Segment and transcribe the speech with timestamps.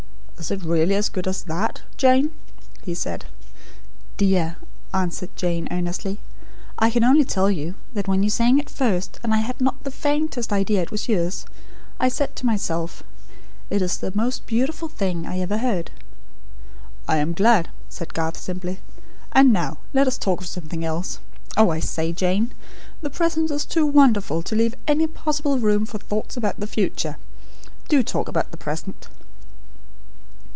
[0.41, 2.31] "Is it really as good as that, Jane?"
[2.81, 3.25] he said.
[4.17, 4.57] "Dear,"
[4.91, 6.19] answered Jane, earnestly,
[6.79, 9.83] "I can only tell you, that when you sang it first, and I had not
[9.83, 11.45] the faintest idea it was yours,
[11.99, 13.03] I said to myself:
[13.69, 15.91] 'It is the most beautiful thing I ever heard.'"
[17.07, 18.79] "I am glad," said Garth, simply.
[19.33, 21.19] "And now, let's talk of something else.
[21.55, 22.51] Oh, I say, Jane!
[23.01, 27.17] The present is too wonderful, to leave any possible room for thoughts about the future.
[27.87, 29.07] Do talk about the present."